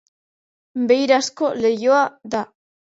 Beirazko 0.93 1.53
lehioa 1.63 2.05
da. 2.37 2.47